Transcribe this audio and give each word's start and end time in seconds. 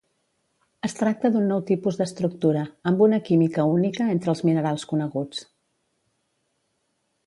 Es 0.87 0.95
tracta 0.99 1.29
d'un 1.35 1.45
nou 1.51 1.61
tipus 1.67 1.99
d'estructura, 1.99 2.65
amb 2.93 3.05
una 3.09 3.21
química 3.29 3.69
única 3.77 4.11
entre 4.17 4.35
els 4.37 4.45
minerals 4.51 4.91
coneguts. 4.95 5.49